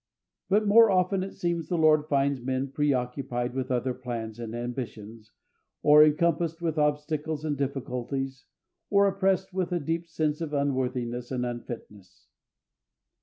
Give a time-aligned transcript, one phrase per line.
[0.49, 5.31] But more often it seems the Lord finds men preoccupied with other plans and ambitions,
[5.83, 8.47] or encompassed with obstacles and difficulties,
[8.89, 12.25] or oppressed with a deep sense of unworthiness or unfitness.